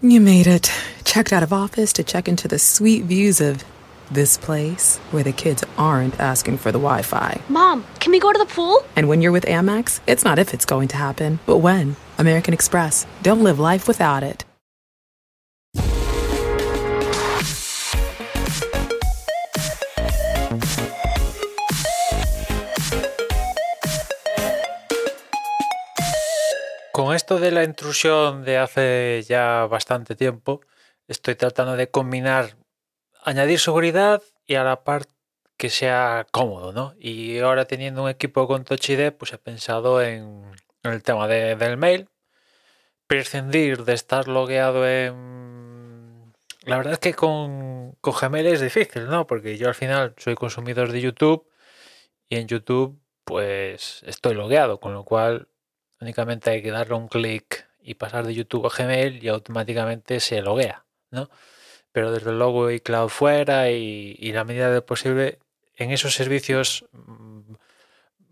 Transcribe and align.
You 0.00 0.20
made 0.20 0.46
it. 0.46 0.70
Checked 1.02 1.32
out 1.32 1.42
of 1.42 1.52
office 1.52 1.92
to 1.94 2.04
check 2.04 2.28
into 2.28 2.46
the 2.46 2.60
sweet 2.60 3.02
views 3.02 3.40
of 3.40 3.64
this 4.12 4.38
place 4.38 4.98
where 5.10 5.24
the 5.24 5.32
kids 5.32 5.64
aren't 5.76 6.20
asking 6.20 6.58
for 6.58 6.70
the 6.70 6.78
Wi 6.78 7.02
Fi. 7.02 7.40
Mom, 7.48 7.84
can 7.98 8.12
we 8.12 8.20
go 8.20 8.32
to 8.32 8.38
the 8.38 8.46
pool? 8.46 8.84
And 8.94 9.08
when 9.08 9.20
you're 9.20 9.32
with 9.32 9.44
Amex, 9.46 9.98
it's 10.06 10.24
not 10.24 10.38
if 10.38 10.54
it's 10.54 10.64
going 10.64 10.86
to 10.88 10.96
happen, 10.96 11.40
but 11.46 11.58
when. 11.58 11.96
American 12.16 12.54
Express. 12.54 13.06
Don't 13.24 13.42
live 13.42 13.58
life 13.58 13.88
without 13.88 14.22
it. 14.22 14.44
Con 26.98 27.14
esto 27.14 27.38
de 27.38 27.52
la 27.52 27.62
intrusión 27.62 28.42
de 28.42 28.58
hace 28.58 29.22
ya 29.22 29.66
bastante 29.66 30.16
tiempo, 30.16 30.62
estoy 31.06 31.36
tratando 31.36 31.76
de 31.76 31.88
combinar, 31.88 32.56
añadir 33.22 33.60
seguridad 33.60 34.20
y 34.48 34.56
a 34.56 34.64
la 34.64 34.82
par 34.82 35.04
que 35.56 35.70
sea 35.70 36.26
cómodo, 36.32 36.72
¿no? 36.72 36.94
Y 36.98 37.38
ahora 37.38 37.66
teniendo 37.66 38.02
un 38.02 38.10
equipo 38.10 38.48
con 38.48 38.64
Touch 38.64 38.90
ID, 38.90 39.12
pues 39.12 39.32
he 39.32 39.38
pensado 39.38 40.02
en, 40.02 40.50
el 40.82 41.04
tema 41.04 41.28
de- 41.28 41.54
del 41.54 41.76
mail, 41.76 42.08
prescindir 43.06 43.84
de 43.84 43.92
estar 43.92 44.26
logueado 44.26 44.84
en... 44.84 46.34
La 46.62 46.78
verdad 46.78 46.94
es 46.94 46.98
que 46.98 47.14
con, 47.14 47.92
con 48.00 48.14
Gmail 48.20 48.46
es 48.48 48.60
difícil, 48.60 49.06
¿no? 49.06 49.24
Porque 49.24 49.56
yo 49.56 49.68
al 49.68 49.76
final 49.76 50.14
soy 50.16 50.34
consumidor 50.34 50.90
de 50.90 51.00
YouTube 51.00 51.48
y 52.28 52.38
en 52.38 52.48
YouTube 52.48 53.00
pues 53.22 54.02
estoy 54.04 54.34
logueado, 54.34 54.80
con 54.80 54.94
lo 54.94 55.04
cual 55.04 55.46
únicamente 56.00 56.50
hay 56.50 56.62
que 56.62 56.70
darle 56.70 56.94
un 56.94 57.08
clic 57.08 57.66
y 57.82 57.94
pasar 57.94 58.26
de 58.26 58.34
YouTube 58.34 58.66
a 58.66 58.70
Gmail 58.76 59.22
y 59.24 59.28
automáticamente 59.28 60.20
se 60.20 60.42
loguea, 60.42 60.84
¿no? 61.10 61.30
Pero 61.92 62.12
desde 62.12 62.32
luego 62.32 62.70
y 62.70 62.80
cloud 62.80 63.08
fuera 63.08 63.70
y, 63.70 64.32
la 64.32 64.44
medida 64.44 64.70
de 64.70 64.82
posible 64.82 65.38
en 65.76 65.90
esos 65.90 66.14
servicios 66.14 66.84
mm, 66.92 67.54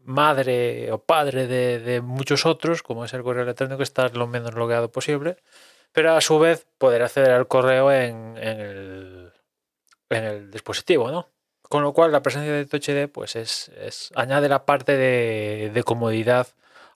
madre 0.04 0.92
o 0.92 0.98
padre 0.98 1.46
de, 1.46 2.00
muchos 2.00 2.46
otros, 2.46 2.82
como 2.82 3.04
es 3.04 3.14
el 3.14 3.22
correo 3.22 3.42
electrónico, 3.44 3.82
estar 3.82 4.16
lo 4.16 4.26
menos 4.26 4.54
logueado 4.54 4.90
posible, 4.90 5.36
pero 5.92 6.14
a 6.14 6.20
su 6.20 6.38
vez 6.38 6.66
poder 6.78 7.02
acceder 7.02 7.30
al 7.30 7.48
correo 7.48 7.90
en, 7.90 8.36
en 8.36 8.60
el, 8.60 9.32
en 10.10 10.24
el 10.24 10.50
dispositivo, 10.50 11.10
¿no? 11.10 11.30
Con 11.62 11.82
lo 11.82 11.92
cual 11.92 12.12
la 12.12 12.22
presencia 12.22 12.52
de 12.52 12.66
Touch 12.66 12.88
ID 12.88 13.08
pues 13.08 13.34
es, 13.34 13.70
es- 13.70 14.12
añade 14.14 14.48
la 14.48 14.64
parte 14.64 14.96
de, 14.96 15.70
de 15.74 15.82
comodidad 15.82 16.46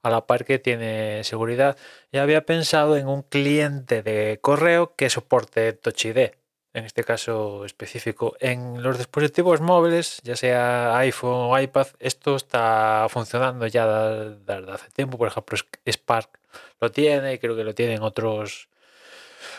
a 0.02 0.10
la 0.10 0.26
par 0.26 0.44
que 0.44 0.58
tiene 0.58 1.24
seguridad. 1.24 1.76
Ya 2.12 2.22
había 2.22 2.46
pensado 2.46 2.96
en 2.96 3.08
un 3.08 3.22
cliente 3.22 4.02
de 4.02 4.38
correo 4.40 4.94
que 4.96 5.10
soporte 5.10 5.72
Touch 5.72 6.06
ID, 6.06 6.30
en 6.72 6.84
este 6.84 7.04
caso 7.04 7.64
específico. 7.64 8.36
En 8.40 8.82
los 8.82 8.98
dispositivos 8.98 9.60
móviles, 9.60 10.20
ya 10.22 10.36
sea 10.36 10.96
iPhone 10.98 11.50
o 11.50 11.58
iPad, 11.58 11.88
esto 11.98 12.36
está 12.36 13.06
funcionando 13.10 13.66
ya 13.66 13.86
desde 13.86 14.72
hace 14.72 14.90
tiempo. 14.90 15.18
Por 15.18 15.28
ejemplo, 15.28 15.58
Spark 15.86 16.38
lo 16.80 16.90
tiene 16.90 17.34
y 17.34 17.38
creo 17.38 17.56
que 17.56 17.64
lo 17.64 17.74
tienen 17.74 18.02
otros, 18.02 18.68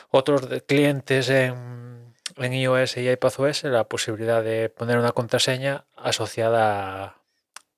otros 0.10 0.48
clientes 0.68 1.30
en, 1.30 2.14
en 2.38 2.54
iOS 2.54 2.98
y 2.98 3.10
iPadOS, 3.10 3.64
la 3.66 3.84
posibilidad 3.86 4.44
de 4.44 4.70
poner 4.70 4.98
una 4.98 5.12
contraseña 5.12 5.86
asociada 5.96 7.04
a 7.06 7.21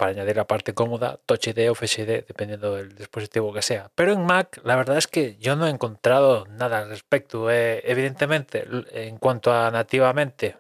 para 0.04 0.12
añadir 0.12 0.36
la 0.36 0.46
parte 0.46 0.74
cómoda, 0.74 1.18
Touch 1.26 1.48
ID 1.48 1.72
o 1.72 1.76
Face 1.76 2.02
ID, 2.02 2.26
dependiendo 2.28 2.76
del 2.76 2.94
dispositivo 2.94 3.54
que 3.54 3.62
sea. 3.62 3.90
Pero 3.96 4.12
en 4.12 4.26
Mac, 4.26 4.60
la 4.66 4.76
verdad 4.76 4.98
es 4.98 5.08
que 5.08 5.38
yo 5.38 5.56
no 5.56 5.66
he 5.66 5.70
encontrado 5.70 6.46
nada 6.48 6.80
al 6.80 6.90
respecto. 6.90 7.50
Eh, 7.50 7.82
evidentemente, 7.86 8.68
en 8.92 9.18
cuanto 9.18 9.54
a 9.54 9.72
nativamente, 9.72 10.58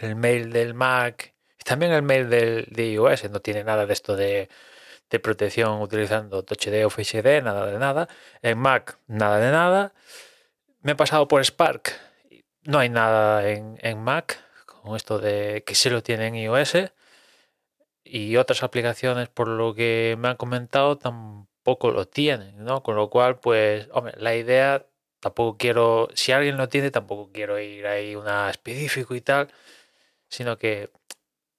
el 0.00 0.14
mail 0.14 0.52
del 0.52 0.72
Mac 0.72 1.34
y 1.58 1.64
también 1.64 1.90
el 1.90 2.02
mail 2.02 2.30
del, 2.30 2.66
de 2.70 2.92
iOS 2.92 3.28
no 3.28 3.40
tiene 3.40 3.64
nada 3.64 3.86
de 3.86 3.92
esto 3.92 4.14
de, 4.14 4.48
protección 5.20 5.80
utilizando 5.80 6.44
Touch 6.44 6.68
ID 6.68 6.86
o 6.86 6.90
Face 6.90 7.18
ID, 7.18 7.42
nada 7.42 7.66
de 7.66 7.78
nada. 7.80 8.08
En 8.40 8.56
Mac, 8.56 8.98
nada 9.08 9.38
de 9.38 9.50
nada. 9.50 9.94
Me 10.80 10.92
he 10.92 10.94
pasado 10.94 11.26
por 11.26 11.44
Spark, 11.44 11.92
no 12.62 12.78
hay 12.78 12.88
nada 12.88 13.48
en, 13.48 13.80
en 13.82 14.00
Mac 14.00 14.38
con 14.64 14.94
esto 14.94 15.18
de 15.18 15.64
que 15.66 15.74
sí 15.74 15.90
lo 15.90 16.04
tiene 16.04 16.28
en 16.28 16.36
iOS 16.36 16.76
y 18.14 18.36
otras 18.36 18.62
aplicaciones, 18.62 19.28
por 19.28 19.48
lo 19.48 19.74
que 19.74 20.16
me 20.20 20.28
han 20.28 20.36
comentado, 20.36 20.96
tampoco 20.98 21.90
lo 21.90 22.06
tienen, 22.06 22.64
¿no? 22.64 22.80
Con 22.84 22.94
lo 22.94 23.10
cual, 23.10 23.40
pues, 23.40 23.88
hombre, 23.92 24.14
la 24.18 24.36
idea 24.36 24.86
tampoco 25.18 25.58
quiero, 25.58 26.08
si 26.14 26.30
alguien 26.30 26.56
lo 26.56 26.68
tiene, 26.68 26.92
tampoco 26.92 27.32
quiero 27.32 27.58
ir 27.58 27.86
ahí 27.88 28.14
una 28.14 28.50
específico 28.50 29.16
y 29.16 29.20
tal, 29.20 29.52
sino 30.28 30.58
que 30.58 30.90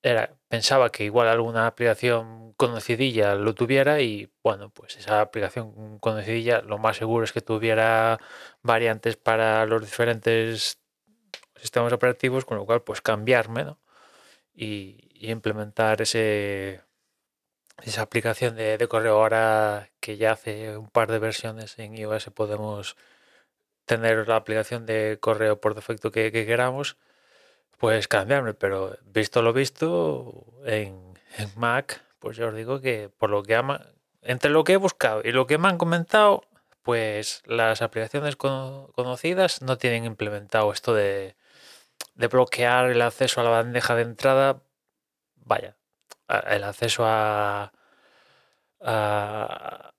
era, 0.04 0.38
pensaba 0.50 0.92
que 0.92 1.06
igual 1.06 1.28
alguna 1.30 1.68
aplicación 1.68 2.54
conocidilla 2.56 3.36
lo 3.36 3.56
tuviera 3.56 4.02
y 4.02 4.32
bueno, 4.44 4.70
pues 4.72 4.98
esa 4.98 5.22
aplicación 5.22 6.00
conocidilla 6.00 6.62
lo 6.62 6.78
más 6.80 6.98
seguro 6.98 7.26
es 7.26 7.34
que 7.34 7.42
tuviera 7.42 8.20
variantes 8.64 9.18
para 9.18 9.66
los 9.66 9.82
diferentes 9.84 10.80
sistemas 11.58 11.94
operativos, 11.94 12.46
con 12.46 12.58
lo 12.58 12.66
cual 12.66 12.84
pues 12.84 13.02
cambiarme, 13.02 13.66
¿no? 13.66 13.80
Y, 14.56 14.98
implementar 15.32 16.02
ese, 16.02 16.82
esa 17.84 18.02
aplicación 18.04 18.56
de, 18.56 18.86
correo 18.88 19.16
ahora 19.16 19.90
que 20.00 20.18
ya 20.18 20.34
hace 20.34 20.78
un 20.78 20.90
par 20.90 21.12
de 21.12 21.20
versiones 21.20 21.80
en 21.80 21.98
iOS 21.98 22.30
podemos 22.34 22.96
tener 23.86 24.28
la 24.28 24.36
aplicación 24.36 24.86
de 24.86 25.18
correo 25.20 25.60
por 25.60 25.76
defecto 25.76 26.12
que, 26.12 26.32
que 26.32 26.46
queramos, 26.46 26.98
pues 27.78 28.08
cambiarme. 28.08 28.54
Pero 28.54 28.98
visto 29.06 29.42
lo 29.42 29.54
visto 29.54 30.46
en, 30.66 31.16
Mac, 31.56 32.02
pues 32.20 32.38
yo 32.38 32.48
os 32.48 32.56
digo 32.56 32.82
que 32.82 33.10
por 33.10 33.30
lo 33.30 33.44
que 33.44 33.56
ama, 33.56 33.82
entre 34.22 34.52
lo 34.52 34.64
que 34.64 34.74
he 34.74 34.78
buscado 34.78 35.22
y 35.24 35.32
lo 35.32 35.48
que 35.48 35.58
me 35.58 35.68
han 35.68 35.78
comentado, 35.78 36.44
pues 36.84 37.42
las 37.46 37.82
aplicaciones 37.82 38.36
cono- 38.36 38.92
conocidas 38.96 39.62
no 39.62 39.78
tienen 39.78 40.06
implementado 40.06 40.72
esto 40.72 40.94
de, 40.94 41.36
de 42.16 42.28
bloquear 42.28 42.90
el 42.92 43.02
acceso 43.02 43.42
a 43.42 43.44
la 43.44 43.50
bandeja 43.50 43.96
de 43.96 44.02
entrada. 44.04 44.62
Vaya, 45.36 45.78
el 46.48 46.64
acceso 46.64 47.04
a, 47.06 47.72
a, 48.82 49.94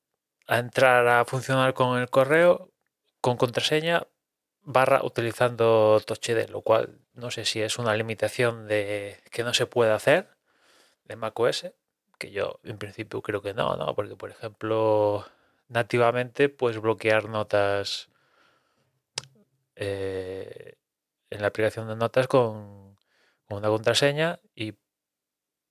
a 0.46 0.58
entrar 0.58 1.06
a 1.08 1.24
funcionar 1.24 1.74
con 1.74 1.98
el 1.98 2.10
correo 2.10 2.72
con 3.20 3.36
contraseña 3.36 4.06
barra 4.62 5.00
utilizando 5.04 6.00
Touch 6.04 6.28
ID, 6.28 6.48
lo 6.50 6.60
cual 6.62 7.00
no 7.14 7.30
sé 7.30 7.44
si 7.44 7.62
es 7.62 7.78
una 7.78 7.94
limitación 7.96 8.66
de 8.68 9.20
que 9.30 9.44
no 9.44 9.54
se 9.54 9.66
puede 9.66 9.92
hacer 9.92 10.28
de 11.04 11.16
macOS, 11.16 11.72
que 12.18 12.30
yo 12.30 12.60
en 12.64 12.78
principio 12.78 13.22
creo 13.22 13.42
que 13.42 13.54
no, 13.54 13.76
¿no? 13.76 13.94
Porque 13.94 14.16
por 14.16 14.30
ejemplo, 14.30 15.26
nativamente 15.68 16.48
puedes 16.48 16.80
bloquear 16.80 17.28
notas 17.28 18.08
eh, 19.76 20.45
en 21.36 21.42
la 21.42 21.48
aplicación 21.48 21.88
de 21.88 21.97
notas 21.97 22.26
con, 22.28 22.97
una 23.48 23.69
contraseña 23.69 24.41
y 24.54 24.74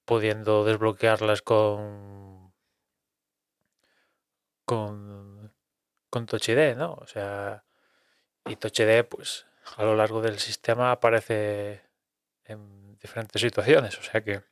pudiendo 0.06 0.64
desbloquearlas 0.64 1.42
con 1.42 2.54
con 4.66 5.54
con 6.10 6.26
Touch 6.28 6.50
ID, 6.50 6.76
¿no? 6.78 6.94
O 6.94 7.08
sea, 7.08 7.66
y 8.46 8.56
Touch 8.58 8.80
ID, 8.80 9.04
pues 9.06 9.46
a 9.78 9.84
lo 9.84 9.96
largo 9.96 10.22
del 10.22 10.40
sistema 10.40 10.92
aparece 10.92 11.82
en 12.46 12.98
diferentes 13.00 13.42
situaciones. 13.42 13.98
O 14.00 14.04
sea 14.04 14.22
que 14.24 14.44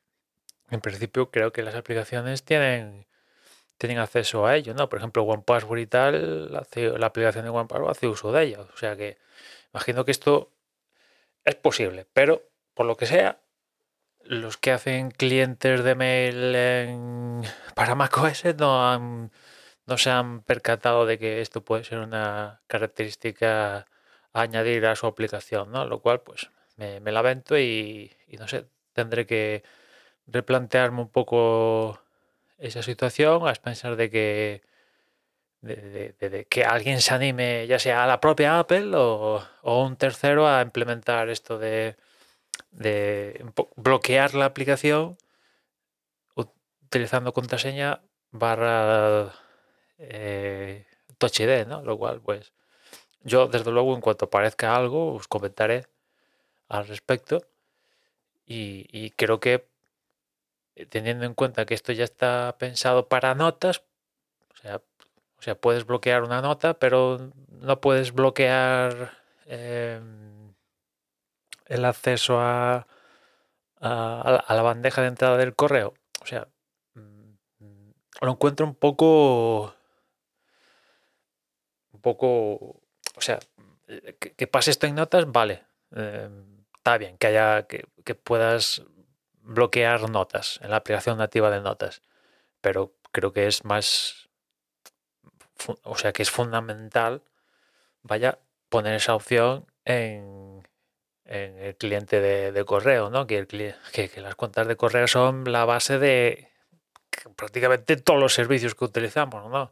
en 0.72 0.82
principio 0.82 1.32
creo 1.32 1.54
que 1.54 1.64
las 1.64 1.76
aplicaciones 1.76 2.44
tienen, 2.44 3.08
tienen 3.78 4.00
acceso 4.00 4.46
a 4.46 4.56
ello, 4.58 4.74
¿no? 4.74 4.90
Por 4.90 5.00
ejemplo, 5.00 5.24
OnePassword 5.24 5.80
y 5.80 5.88
tal, 5.88 6.56
hace- 6.58 6.98
la 6.98 7.08
aplicación 7.08 7.46
de 7.46 7.52
OnePassword 7.52 7.92
hace 7.92 8.08
uso 8.08 8.32
de 8.32 8.44
ella. 8.44 8.62
O 8.62 8.78
sea 8.78 8.96
que 8.98 9.18
imagino 9.74 10.06
que 10.06 10.12
esto 10.12 10.52
es 11.46 11.56
posible, 11.56 12.08
pero 12.14 12.44
por 12.74 12.86
lo 12.86 12.96
que 12.98 13.06
sea, 13.06 13.40
los 14.24 14.58
que 14.58 14.72
hacen 14.72 15.12
clientes 15.12 15.84
de 15.84 15.96
mail 15.96 16.56
en- 16.56 17.42
para 17.76 17.96
macOS 17.96 18.46
no 18.58 18.90
han 18.90 19.32
no 19.86 19.98
se 19.98 20.10
han 20.12 20.44
percatado 20.44 21.06
de 21.06 21.20
que 21.20 21.42
esto 21.42 21.64
puede 21.66 21.84
ser 21.84 22.00
una 22.00 22.62
característica 22.68 23.78
a 23.80 24.42
añadir 24.42 24.86
a 24.86 24.96
su 24.96 25.08
aplicación, 25.08 25.72
¿no? 25.72 25.86
Lo 25.86 26.02
cual, 26.02 26.22
pues, 26.22 26.50
me, 26.78 27.00
me 27.02 27.12
lamento 27.12 27.58
y, 27.58 28.12
y 28.28 28.38
no 28.38 28.48
sé, 28.48 28.66
tendré 28.94 29.26
que 29.28 29.64
replantearme 30.28 31.02
un 31.02 31.10
poco 31.10 32.02
esa 32.58 32.84
situación 32.84 33.48
a 33.48 33.52
expensas 33.52 33.98
de 33.98 34.10
que 34.10 34.62
de, 35.64 36.46
que 36.50 36.64
alguien 36.66 37.02
se 37.02 37.14
anime, 37.14 37.66
ya 37.68 37.80
sea 37.80 38.04
a 38.04 38.08
la 38.08 38.20
propia 38.20 38.60
Apple 38.60 38.92
o, 38.96 39.42
un 39.64 39.96
tercero, 39.96 40.48
a 40.48 40.62
implementar 40.62 41.30
esto 41.30 41.58
de, 41.58 41.96
bloquear 43.76 44.34
la 44.36 44.46
aplicación 44.46 45.18
ut- 46.36 46.54
utilizando 46.86 47.34
contraseña 47.34 48.02
barra 48.32 49.34
eh, 49.98 50.86
Touch 51.18 51.40
ID, 51.40 51.66
¿no? 51.66 51.82
Lo 51.82 51.98
cual, 51.98 52.22
pues, 52.22 52.52
yo, 53.22 53.48
desde 53.48 53.72
luego, 53.72 53.96
en 53.96 54.02
cuanto 54.02 54.26
aparezca 54.26 54.76
algo, 54.76 55.14
os 55.14 55.28
comentaré 55.28 55.88
al 56.68 56.88
respecto. 56.88 57.48
Y, 58.46 59.12
creo 59.12 59.40
que 59.40 59.66
teniendo 60.90 61.26
en 61.26 61.34
cuenta 61.34 61.66
que 61.66 61.74
esto 61.74 61.94
ya 61.94 62.04
está 62.04 62.58
pensado 62.60 63.08
para 63.08 63.36
notas, 63.36 63.84
o 65.44 65.46
sea 65.46 65.56
puedes 65.56 65.86
bloquear 65.86 66.24
una 66.24 66.42
nota, 66.42 66.76
pero 66.76 67.34
no 67.50 67.82
puedes 67.82 68.14
bloquear 68.14 69.12
eh, 69.46 70.00
el 71.66 71.84
acceso 71.84 72.40
a, 72.40 72.88
a, 73.82 74.46
la 74.48 74.62
bandeja 74.62 75.02
de 75.02 75.10
entrada 75.10 75.36
del 75.36 75.54
correo. 75.54 75.96
O 76.22 76.26
sea, 76.26 76.48
mm, 76.94 77.92
lo 78.22 78.32
encuentro 78.32 78.66
un 78.66 78.74
poco, 78.74 79.76
un 81.92 82.00
poco, 82.00 82.80
o 83.18 83.20
sea, 83.20 83.38
que, 84.38 84.48
pase 84.48 84.72
esto 84.72 84.88
en 84.88 84.96
notas, 84.96 85.30
vale, 85.30 85.66
eh, 85.94 86.30
está 86.78 86.98
bien, 86.98 87.18
que 87.18 87.28
haya, 87.28 87.64
que, 87.64 87.84
que 88.06 88.16
puedas 88.16 88.82
bloquear 89.42 90.10
notas 90.10 90.62
en 90.64 90.70
la 90.70 90.78
aplicación 90.78 91.18
nativa 91.18 91.52
de 91.52 91.60
notas, 91.60 92.02
pero 92.62 92.94
creo 93.12 93.34
que 93.34 93.48
es 93.48 93.66
más, 93.66 94.23
o 95.84 95.98
sea, 95.98 96.14
que 96.14 96.22
es 96.22 96.32
fundamental, 96.32 97.22
vaya, 98.02 98.40
poner 98.70 98.96
esa 98.96 99.16
opción 99.16 99.66
en, 99.86 100.64
el 101.26 101.76
cliente 101.78 102.20
de, 102.20 102.52
de 102.52 102.66
correo, 102.66 103.10
¿no? 103.10 103.26
Que, 103.26 103.38
el, 103.38 103.48
que, 103.48 104.10
que, 104.10 104.22
las 104.22 104.36
cuentas 104.36 104.68
de 104.68 104.76
correo 104.76 105.08
son 105.08 105.52
la 105.52 105.66
base 105.66 105.98
de 105.98 106.50
prácticamente 107.36 107.98
todos 107.98 108.20
los 108.20 108.34
servicios 108.34 108.76
que 108.76 108.86
utilizamos, 108.86 109.50
¿no? 109.50 109.72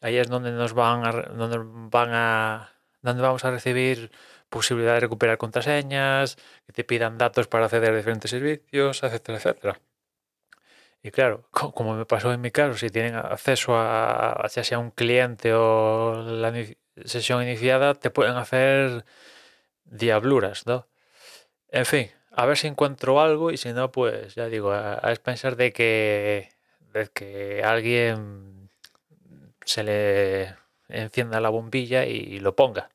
Ahí 0.00 0.16
es 0.16 0.28
donde 0.28 0.50
nos 0.52 0.72
van 0.72 1.04
a, 1.06 1.12
donde 1.12 1.58
van 1.62 2.10
a, 2.12 2.72
donde 3.02 3.22
vamos 3.22 3.44
a 3.44 3.50
recibir 3.50 4.10
posibilidad 4.48 4.94
de 4.94 5.00
recuperar 5.00 5.38
contraseñas, 5.38 6.36
que 6.66 6.72
te 6.72 6.84
pidan 6.84 7.18
datos 7.18 7.46
para 7.48 7.66
acceder 7.66 7.92
a 7.92 7.96
diferentes 7.96 8.30
servicios, 8.30 9.02
etcétera, 9.02 9.38
etcétera. 9.38 9.80
Y 11.02 11.10
claro, 11.10 11.48
como 11.50 11.94
me 11.94 12.06
pasó 12.06 12.32
en 12.32 12.40
mi 12.40 12.50
caso, 12.50 12.76
si 12.78 12.90
tienen 12.90 13.14
acceso 13.14 13.74
a, 13.76 14.46
ya 14.52 14.64
sea 14.64 14.78
un 14.78 14.90
cliente 14.90 15.52
o 15.54 16.22
la 16.22 16.52
sesión 17.04 17.42
iniciada, 17.42 17.94
te 17.94 18.10
pueden 18.10 18.36
hacer 18.36 19.04
diabluras, 19.84 20.66
¿no? 20.66 20.86
En 21.70 21.86
fin, 21.86 22.10
a 22.32 22.46
ver 22.46 22.56
si 22.58 22.66
encuentro 22.68 23.20
algo 23.20 23.50
y 23.50 23.56
si 23.56 23.72
no, 23.72 23.92
pues 23.92 24.34
ya 24.34 24.46
digo, 24.46 24.72
a, 24.72 24.94
a 24.94 25.14
pensar 25.16 25.56
de 25.56 25.72
que, 25.72 26.50
de 26.92 27.08
que 27.08 27.62
alguien 27.64 28.70
se 29.64 29.84
le 29.84 30.56
encienda 30.88 31.40
la 31.40 31.50
bombilla 31.50 32.04
y 32.06 32.40
lo 32.40 32.56
ponga. 32.56 32.90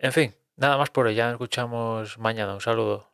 En 0.00 0.12
fin, 0.12 0.34
nada 0.56 0.76
más 0.76 0.90
por 0.90 1.06
hoy. 1.06 1.14
Ya 1.14 1.26
nos 1.26 1.34
escuchamos 1.34 2.18
mañana. 2.18 2.54
Un 2.54 2.60
saludo. 2.60 3.10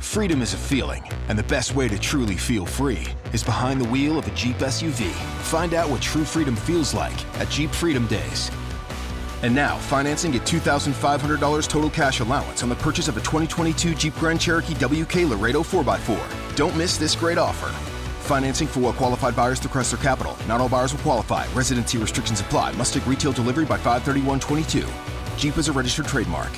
Freedom 0.00 0.40
is 0.40 0.54
a 0.54 0.56
feeling, 0.56 1.04
and 1.28 1.38
the 1.38 1.44
best 1.44 1.74
way 1.74 1.86
to 1.86 1.98
truly 1.98 2.34
feel 2.34 2.64
free 2.64 3.06
is 3.32 3.44
behind 3.44 3.80
the 3.80 3.88
wheel 3.90 4.18
of 4.18 4.26
a 4.26 4.30
Jeep 4.30 4.56
SUV. 4.56 5.10
Find 5.42 5.74
out 5.74 5.90
what 5.90 6.00
true 6.00 6.24
freedom 6.24 6.56
feels 6.56 6.94
like 6.94 7.14
at 7.36 7.50
Jeep 7.50 7.70
Freedom 7.70 8.06
Days. 8.06 8.50
And 9.42 9.54
now, 9.54 9.76
financing 9.76 10.34
at 10.34 10.42
$2,500 10.42 11.68
total 11.68 11.90
cash 11.90 12.20
allowance 12.20 12.62
on 12.62 12.70
the 12.70 12.74
purchase 12.76 13.08
of 13.08 13.16
a 13.18 13.20
2022 13.20 13.94
Jeep 13.94 14.14
Grand 14.14 14.40
Cherokee 14.40 14.74
WK 14.74 15.28
Laredo 15.28 15.62
4x4. 15.62 16.56
Don't 16.56 16.76
miss 16.76 16.96
this 16.96 17.14
great 17.14 17.38
offer. 17.38 17.68
Financing 18.24 18.66
for 18.66 18.80
well 18.80 18.92
qualified 18.94 19.36
buyers 19.36 19.60
through 19.60 19.70
Chrysler 19.70 20.02
Capital. 20.02 20.34
Not 20.48 20.62
all 20.62 20.68
buyers 20.68 20.94
will 20.94 21.00
qualify. 21.00 21.46
Residency 21.52 21.98
restrictions 21.98 22.40
apply. 22.40 22.72
Must 22.72 22.94
take 22.94 23.06
retail 23.06 23.32
delivery 23.32 23.66
by 23.66 23.78
531.22. 23.78 25.38
Jeep 25.38 25.58
is 25.58 25.68
a 25.68 25.72
registered 25.72 26.06
trademark. 26.06 26.50